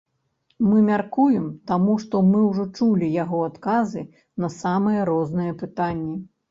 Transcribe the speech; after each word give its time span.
Мы 0.69 0.79
мяркуем, 0.87 1.45
таму 1.71 1.93
што 2.05 2.23
мы 2.31 2.39
ўжо 2.49 2.65
чулі 2.77 3.13
яго 3.23 3.45
адказы 3.51 4.05
на 4.45 4.55
самыя 4.61 5.09
розныя 5.15 5.51
пытанні. 5.63 6.23